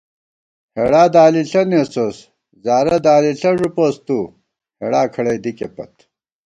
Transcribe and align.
ہېڑا 0.77 1.03
دالِݪہ 1.13 1.61
نېسوس، 1.69 2.17
زارہ 2.63 2.97
دالِݪہ 3.05 3.49
ݫُپوس 3.57 3.95
تُو 4.05 4.19
ہېڑا 4.79 5.01
کھڑَئی 5.13 5.39
دِکےپت 5.43 5.93